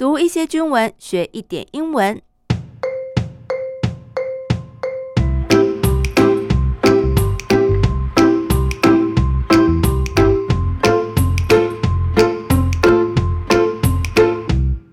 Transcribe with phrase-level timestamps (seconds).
[0.00, 2.22] 读一些军文，学一点英文。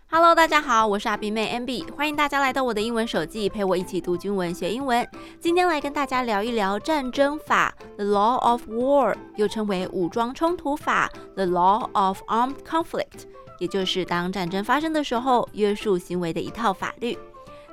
[0.10, 5.08] Hello，大家好，我是阿比妹 MB，欢迎大家来到我的英文手记，陪我一起读军文学英文。
[5.40, 13.24] 今天来跟大家聊一聊战争法，The Law of War，又称为武装冲突法，The Law of Armed Conflict，
[13.60, 17.18] 也就是当战争发生的时候，约束行为的一套法律。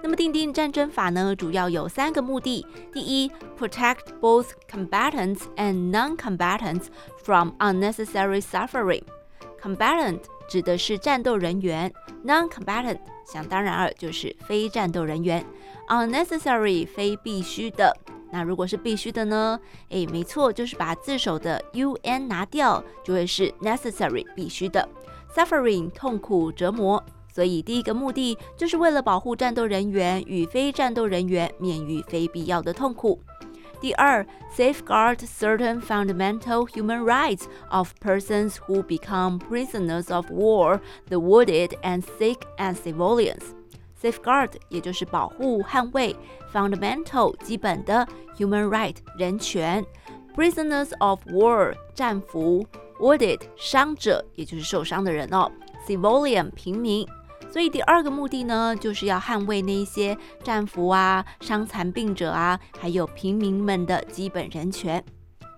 [0.02, 6.88] 那么定定战争法呢，主要有三个目的：第一，protect both combatants and non-combatants
[7.22, 9.02] from unnecessary suffering。
[9.58, 11.90] combatant 指的是战斗人员
[12.22, 15.42] ，non-combatant 想当然尔就是非战斗人员
[15.88, 17.96] ，unnecessary 非必须的。
[18.30, 19.58] 那如果是必须的呢？
[19.88, 24.86] 诶，没错，就是把自首的 un 拿掉，就会是 necessary 必须的。
[25.33, 27.03] suffering 痛苦折磨，
[27.33, 33.19] 所以第一个目的就是为了保护战斗人员与非战斗人员免于非必要的痛苦。
[33.81, 42.39] 第二，safeguard certain fundamental human rights of persons who become prisoners of war, the wounded and sick
[42.57, 43.55] and civilians.
[44.01, 46.13] Safeguard 也就是保护、捍卫，
[46.53, 48.05] fundamental 基本的
[48.37, 49.85] human right 人权，
[50.35, 52.65] prisoners of war 战俘
[53.04, 55.52] ，wounded 伤者也就是受伤的人哦
[55.86, 57.06] ，civilian 平民。
[57.50, 65.04] 所以第二个目的呢，就是要捍卫那一些战俘啊、伤残病者啊，还有平民们的基本人权。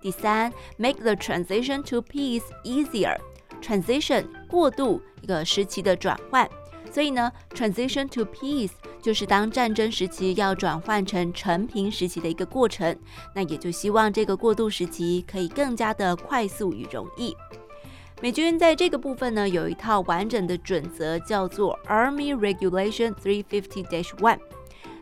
[0.01, 3.17] 第三，make the transition to peace easier。
[3.61, 6.47] transition 过渡一个时期的转换，
[6.91, 8.73] 所以呢，transition to peace
[9.07, 12.93] 就是当战争时期要转换成和平时期的一个过程。
[13.33, 17.33] 那也就希望这个过渡时期可以更加的快速与容易。
[18.21, 24.37] 美军在这个部分呢，有一套完整的准则，叫做 Army Regulation 350-1。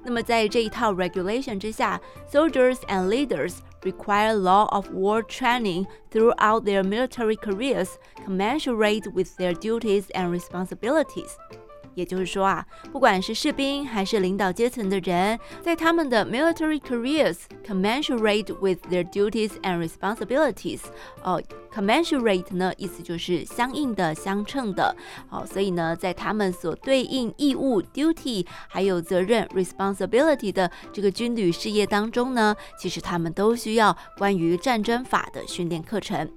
[0.03, 1.99] 那么在这一套 regulation 之下
[2.31, 7.93] ，soldiers and leaders require law of war training throughout their military careers,
[8.23, 11.31] commensurate with their duties and responsibilities.
[11.95, 20.81] 也就是说啊，不管是士兵还是领导阶层的人，在他们的 military careers commensurate with their duties and responsibilities。
[21.23, 21.41] 哦
[21.73, 24.95] ，commensurate 呢，意思就是相应的、相称的。
[25.29, 36.29] 哦，所以呢，在他们所对应义务 duty 还有责任 responsibility 的这个军旅事业当中呢，其实他们都需要关于战争法的训练课程。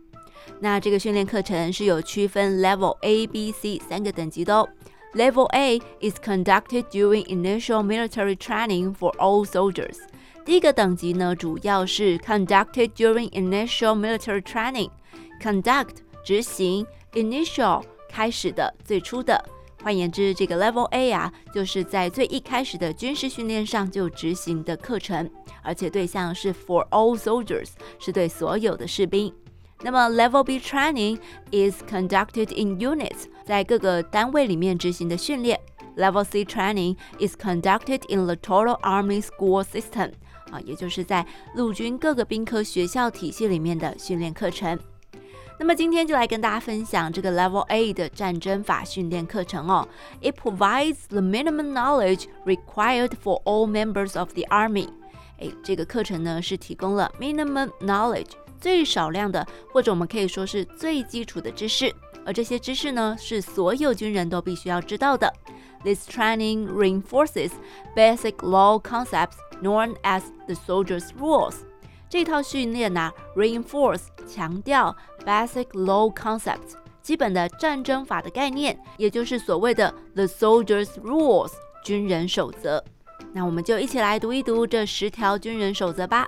[0.60, 4.66] 那这个训练课程是有区分 level A、B、C 三个等级的哦。
[5.13, 9.97] Level A is conducted during initial military training for all soldiers。
[10.43, 19.43] 第一个等级呢，主要是 conducted during initial military training。conduct 执行，initial 开始的、最初的。
[19.83, 25.29] 换言之，这个 Level A 啊，就是在最一开始的军事训练上就执行的课程，
[25.61, 29.33] 而且对象是 for all soldiers，是对所有的士兵。
[29.81, 31.19] 那么，Level B training
[31.51, 35.58] is conducted in units， 在各个单位里面执行的训练。
[35.96, 40.12] Level C training is conducted in the total army school system，
[40.50, 44.78] 啊，也就是在陆军各个兵科学校体系里面的训练课程。
[45.58, 49.88] 那么今天就来跟大家分享这个 Level A 的战争法训练课程哦。
[50.20, 54.90] It provides the minimum knowledge required for all members of the army。
[55.38, 58.32] 诶，这个课程呢是提供了 minimum knowledge。
[58.60, 61.94] 最少量的，或者我们可以说是最基础的知识，
[62.27, 65.31] 而这些知识呢，是所有军人都必须要知道的。
[65.83, 67.51] This training reinforces
[67.95, 71.55] basic law concepts known as the soldiers' rules。
[72.09, 74.95] 这套训练呢，reinforce 强调
[75.25, 81.51] basic law concepts 基本的战争法的概念，也就是所谓的 the soldiers' rules
[81.83, 82.81] 军人守则。
[83.33, 86.27] 那我们就一起来读一读这十条军人守则吧。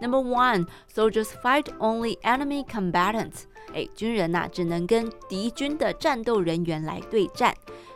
[0.00, 3.42] Number one, soldiers fight only enemy combatants。
[3.73, 7.53] 哎，军人呐，只能跟敌军的战斗人员来对战。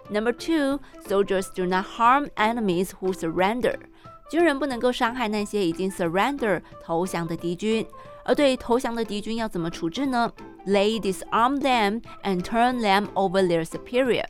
[0.09, 3.75] Number two, soldiers do not harm enemies who surrender。
[4.29, 7.85] 军人不能够伤害那些已经 surrender 投降的敌军。
[8.25, 10.31] 而对投降的敌军要怎么处置呢
[10.65, 14.25] ？They disarm them and turn them over their superior。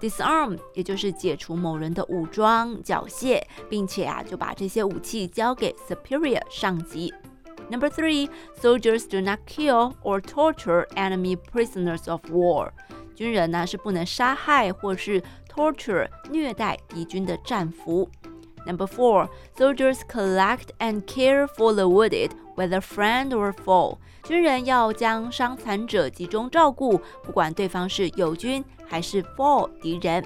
[0.00, 7.14] Disarm 也就是解除某人的武装缴械，并且啊就把这些武器交给 superior 上级。
[7.69, 8.29] Number three,
[8.61, 12.71] soldiers do not kill or torture enemy prisoners of war。
[13.15, 18.09] 军人呢是不能杀害或是 torture 虐待敌军的战俘。
[18.65, 23.97] Number four, soldiers collect and care for the wounded, whether friend or foe。
[24.23, 30.23] 军人要将伤残者集中照顾，不管对方是友军还是 foe 敌人。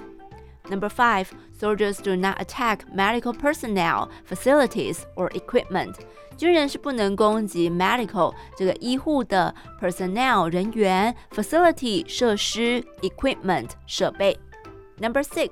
[0.68, 1.28] Number five,
[1.60, 5.96] soldiers do not attack medical personnel, facilities, or equipment.
[6.38, 14.38] 军人是不能攻击 medical 这个医护的 personnel 人员，facility 设施，equipment 设备。
[15.00, 15.52] Number six,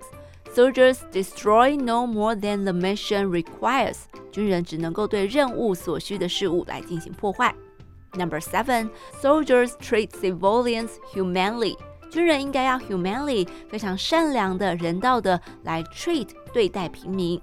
[0.53, 3.95] soldiers destroy no more than the mission requires.
[4.31, 7.55] 军人只能够对任务所需的事物来进行破坏。
[8.15, 8.89] Number seven,
[9.21, 11.75] soldiers treat civilians humanely.
[12.10, 17.40] 军人应该要 humanely 非常善良的人道的来 treat 对待平民。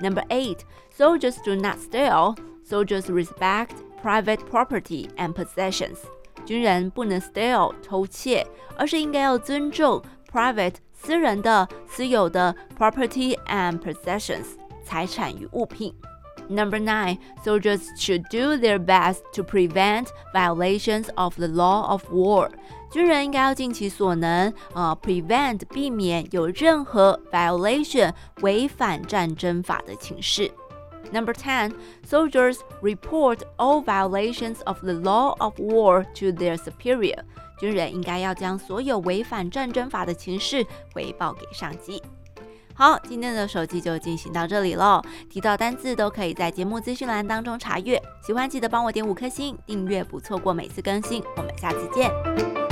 [0.00, 0.58] Number eight,
[0.96, 2.36] soldiers do not steal.
[2.68, 3.70] Soldiers respect
[4.02, 5.98] private property and possessions.
[6.44, 14.46] 军人不能 steal 偷窃，而是应该要尊重 private 私人的私有的 property and possessions
[14.84, 15.94] 财产与物品。
[16.49, 22.49] Number nine, soldiers should do their best to prevent violations of the law of war.
[22.91, 28.11] 军人应该要尽其所能，呃，prevent 避免有任何 violation
[28.41, 30.51] 违反战争法的情事。
[31.13, 31.73] Number ten,
[32.05, 37.19] soldiers report all violations of the law of war to their superior.
[37.59, 42.01] 军人应该要将所有违反战争法的情事回报给上级。
[42.76, 45.00] 好，今天的手机就进行到这里喽。
[45.30, 48.00] 提到单字都可以在节目资讯栏当中查阅。
[48.26, 51.22] 喜欢记得帮我点五颗星，订阅不错过每次更新。
[51.38, 52.65] 我们下次见。